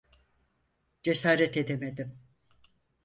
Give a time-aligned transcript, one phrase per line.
[1.03, 2.19] Cesaret edemedim.